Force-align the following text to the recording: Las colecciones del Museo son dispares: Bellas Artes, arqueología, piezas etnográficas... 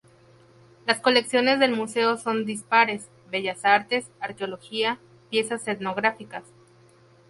Las 0.87 0.99
colecciones 0.99 1.59
del 1.59 1.75
Museo 1.75 2.17
son 2.17 2.43
dispares: 2.43 3.07
Bellas 3.29 3.63
Artes, 3.65 4.09
arqueología, 4.19 4.97
piezas 5.29 5.67
etnográficas... 5.67 6.43